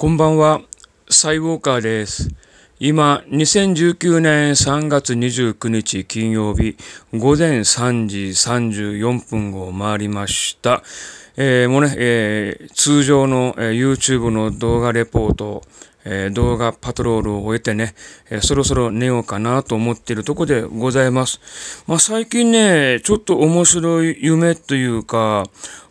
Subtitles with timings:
[0.00, 0.62] こんばんは、
[1.10, 2.30] サイウォーカーです。
[2.78, 6.78] 今、2019年3月29日金曜日
[7.12, 10.82] 午前3時34分を回りました。
[11.36, 15.64] えー、もうね、えー、通常の、えー、YouTube の動画レポート、
[16.06, 17.94] えー、動画パトロールを終えてね、
[18.30, 21.84] えー、そろそろ寝ようかなと思っているとこでございます。
[21.86, 25.44] まあ、最近ね、ちょっと面白い夢というか、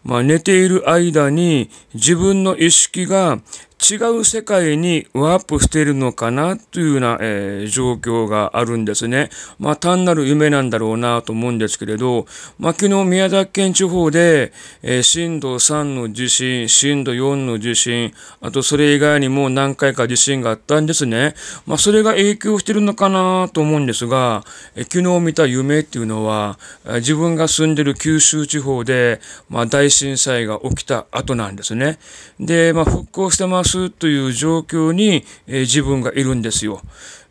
[0.03, 3.39] まあ、寝ている間に自分の意識が
[3.79, 9.29] 違う世界にワープしているのかなというような、えー、状況があるんですね。
[9.57, 12.25] まあ単なる夢なんだろうなと思うんですけれど、
[12.59, 14.51] まあ昨日宮崎県地方で、
[14.83, 21.33] えー、震度3の地震、震度4の地震、あとそれ以外にも何回か地震があったんですね。
[21.65, 24.43] まあそれが影響しているのかなと思うんですが、
[24.75, 26.59] えー、昨日見た夢っていうのは、
[26.95, 31.97] 自分が住んでる九州地方で、まあ大震災が起きた後なんですね。
[32.41, 36.81] で、まあ復興してますすという状況に、え自分がいるんですよ。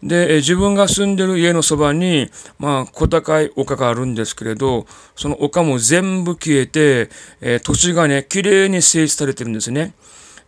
[0.02, 4.86] で、自分が住んでる家のそばに、まあ、小高い丘があるんですけれど、
[5.16, 9.94] その丘も全部消えて、え土地がね、綺麗に整地されてるんですね。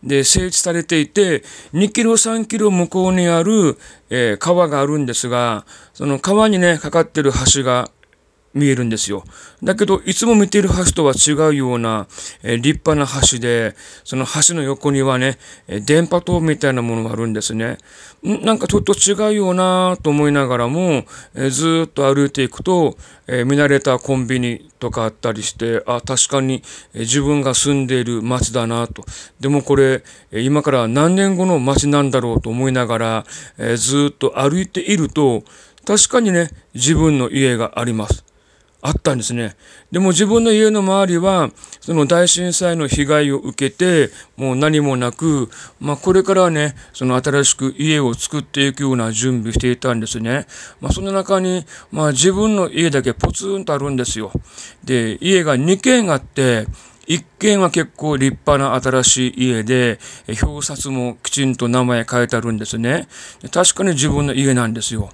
[0.03, 3.77] で、整地されていて、2キロ、3キロ向こうにある、
[4.09, 7.91] え、川があるんですが、その川にね、かかってる橋が
[8.53, 9.23] 見えるんですよ。
[9.63, 12.07] だけど、いつも見ている橋とは違うような、
[12.43, 17.77] えー、立派な橋で、その橋の横にはね、えー、電波塔みたいなものがあるんですね。
[18.25, 29.05] んなんかちょっと違うよなと思いながらも、えー、ずっと歩いていくと、え見慣れたコンビニとかあったりして、あ、確かに、え自分が住んでいる街だなと。
[29.39, 33.25] でもこれ、え今から何年後の街なんだろうと思いながら、
[33.57, 35.43] えずっと歩いていると、
[35.85, 38.30] 確かにね、自分の家があります。
[38.81, 39.55] あったんですね。
[39.91, 50.47] でも自分の家の周りは、その大震災の被害を受けて、もう何もなく、まあこれからはね、その新しく家を作っていくような準備していたんですね。
[50.79, 54.31] まあその中に、まあ自分の家だけポツンとあるんですよ。
[54.83, 56.65] で、家が2軒あって、
[57.07, 59.99] 一軒は結構立派な新しい家で、
[60.43, 63.07] 表札もきちんと名前書いてあるんですね。
[63.51, 65.09] 確かに自分の家なんですよ。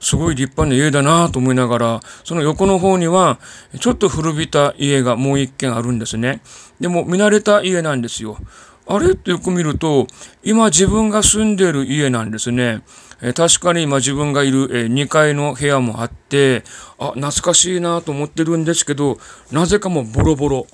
[0.00, 3.38] すごい立派な家だなと思いながら、その横の方には、
[3.80, 6.40] ちょっと古びた家がもう一軒あるんですね。
[6.80, 8.38] でも見慣れた家なんですよ。
[8.86, 10.06] あれってよく見ると、
[10.42, 12.82] 今自分が住んでる家なんですね。
[13.20, 16.62] え確かに今自分がいる、え2階の部屋もあって、
[16.98, 19.18] あ、懐かしいなと思ってるんですけど、
[19.50, 20.66] なぜかもうボロボロ。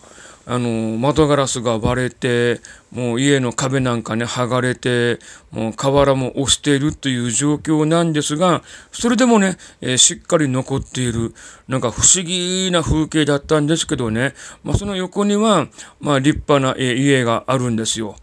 [0.46, 2.60] あの窓ガラスが割れて
[2.92, 5.18] もう家の壁なんかね剥がれて
[5.50, 8.62] もう瓦も押しているという状況なんですが
[8.92, 11.34] それでもね、えー、しっかり残っている
[11.66, 15.68] なんか不思議な風景だったんですけどね、まあ、その横には、
[16.00, 18.16] まあ、立派な、家があるんですよ。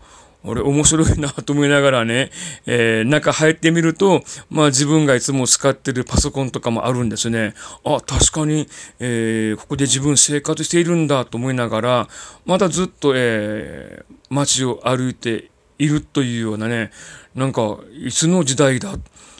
[0.43, 2.31] 俺面白いなと思いながらね、
[2.65, 7.53] えー、中入ってみると、まあ自分がいつも使ってるパソコンとかもあるんですね。
[7.83, 8.67] あ、確かに、
[8.99, 12.07] えー、ここで自分生活しているんだと思いながら、
[12.45, 16.91] まだずっと、えー、街を歩いているというようなね、
[17.35, 18.95] なんか、いつの時代だ。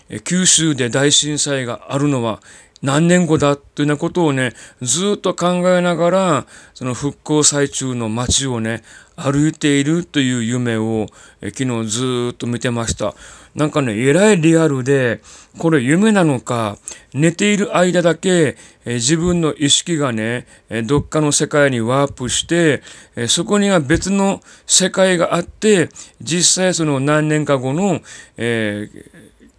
[0.10, 2.42] え九州で大震災があるのは
[2.82, 8.84] 何年後だというようなことをね、ずっと考えながら、その復興最中の街をね、
[9.16, 11.08] 歩いているという夢を
[11.42, 13.14] 昨日ずっと見てました。
[13.54, 15.22] なんかね、えらいリアルで、
[15.58, 16.78] これ夢なのか、
[17.14, 18.56] 寝ている間だけ
[18.86, 20.48] え自分の意識がね、
[20.86, 22.82] どっかの世界にワープして、
[23.28, 25.90] そこには別の世界があって、
[26.22, 28.02] 実際その何年か後の、
[28.38, 29.10] えー、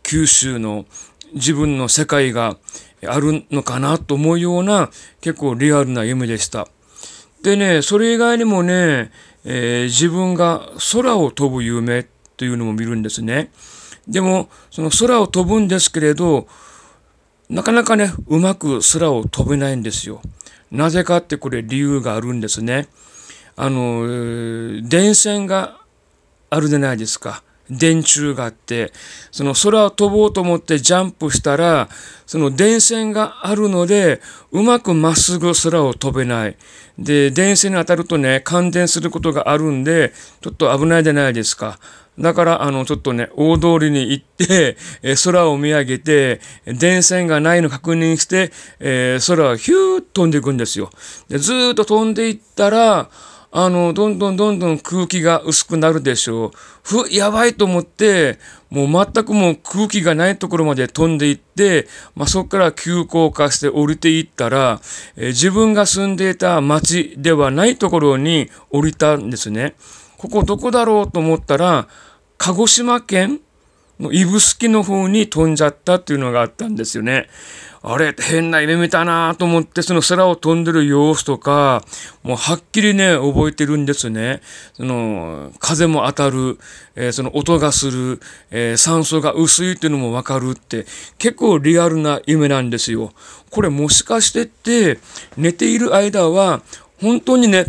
[0.03, 0.87] 九州の
[1.35, 2.57] 自分の世界が
[3.07, 6.69] あるのかなと思うような結構リアルな夢でした。
[7.43, 9.11] でね、それ以外にもね、
[9.45, 13.51] えー、自分が空を飛ぶ夢というのも見るんですね。
[14.07, 16.47] でも、その空を飛ぶんですけれど、
[17.49, 20.23] なかなかね、うまく空を飛べないんですよ。
[20.71, 22.89] なぜかってこれ理由があるんですね。
[23.57, 25.81] あの、電線が
[26.49, 27.43] あるじゃないですか。
[27.71, 28.93] 電柱があって、
[29.31, 31.89] その空を飛ぼうと思ってジャンプしたら、
[32.27, 34.21] その電線があるので、
[34.51, 36.57] うまくまっすぐ空を飛べない。
[36.99, 41.79] で、電線に当たるとね、感電することがあるんで、ちょっと危ないじゃないですか。
[42.19, 50.91] だから、あの、ちょっとね、大通りに行って、え空を見上げて、電線がないの確認して、えー、空はヒューッ飛んでいくんですよ。
[51.29, 53.09] でずっと飛んでいったら、
[53.55, 56.51] あの、どんどんどんどん空気が薄くなるでしょう。
[56.83, 58.39] ふ、やばいと思って、
[58.71, 64.81] もう全くもう空気がないところまで飛んでいって、まあ、そこから急降下して降りていったら、
[65.17, 69.75] えー、自分が住んでいた町ではないところに降りたんですね。
[70.17, 71.89] ここどこだろうと思ったら、
[72.39, 73.43] 鹿児島県
[74.03, 77.29] の指宿の方に飛んじゃったっていうのがあったんですよね。
[77.85, 81.83] あれ、変な夢見たなと思って、その空を飛んでる様子とか、
[82.23, 84.41] もうはっきりね、覚えてるんですね。
[84.75, 86.59] その、風も当たる、
[86.95, 88.21] えー、その音がする、
[88.53, 90.87] えー、酸素が薄いっていうのもわかるって、
[91.19, 93.13] 結構リアルな夢なんですよ。
[93.51, 95.01] これもしかしてって、
[95.37, 96.63] 寝ている間は、
[97.01, 97.67] 本当にね、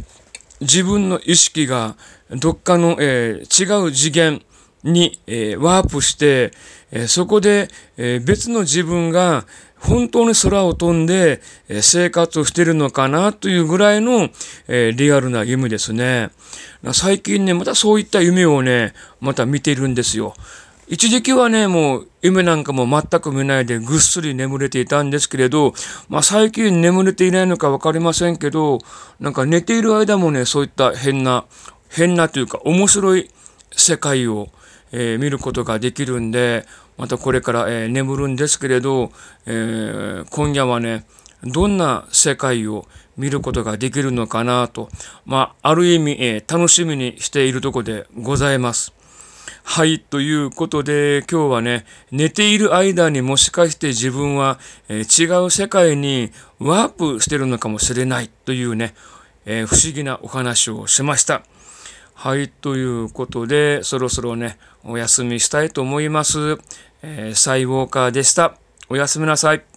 [0.61, 1.95] 自分の意識が
[2.29, 4.43] どっかの、えー、違う次元
[4.83, 6.51] に、えワープして、
[6.91, 9.45] えそこで、え別の自分が
[9.79, 14.29] 本当に空を飛んでえ生活をしてるのかなというぐらいの
[14.67, 16.29] えリアルな夢ですね。
[16.93, 20.33] 最近ね、またそういった夢をね、また見ているんですよ。
[20.87, 25.73] 一時期はね、もう夢なんかも全く見ないでぐっすり眠れていたんですけれど、
[26.09, 28.79] まあ最近眠れていないのかわかりませんけど、
[29.19, 31.45] なんか寝ている間もね、そういった変な、
[31.89, 33.29] 変なというか面白い
[33.75, 34.49] 世界を、
[34.91, 36.65] えー、見ることができるんで、
[36.97, 39.11] またこれから、えー、眠るんですけれど、
[39.45, 41.05] えー、今夜はね、
[41.43, 42.87] どんな世界を
[43.17, 44.89] 見ることができるのかなと、
[45.25, 48.93] まあ、ある意味、えー、楽しみにしているとこでございます。
[49.65, 54.59] はい、ということで今日はね、寝ている間にもしかして自分は、
[54.89, 58.93] えー、違う世界にワープしてるのかもしれないというね、
[59.45, 61.43] えー、不思議なお話をしました。
[62.13, 66.57] はい、ということで、そろそろね、お休みしたいと思います。
[67.01, 68.55] えー、サイウォーカーでした。
[68.89, 69.72] おやすみなさい。